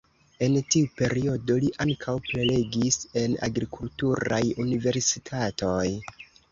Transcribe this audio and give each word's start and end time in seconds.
En 0.45 0.55
tiu 0.75 0.87
periodo 1.01 1.57
li 1.65 1.69
ankaŭ 1.85 2.17
prelegis 2.31 2.99
en 3.25 3.39
agrikulturaj 3.51 4.45
universitatoj. 4.67 5.89